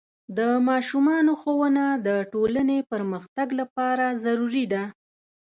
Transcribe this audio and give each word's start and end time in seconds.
د 0.37 0.39
ماشومانو 0.69 1.31
ښوونه 1.41 1.85
د 2.07 2.09
ټولنې 2.31 2.79
پرمختګ 2.91 3.47
لپاره 3.59 4.05
ضروري 4.25 4.65
ده. 4.73 4.83